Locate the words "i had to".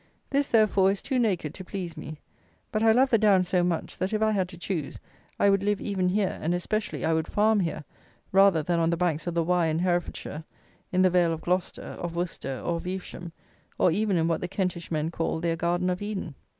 4.19-4.57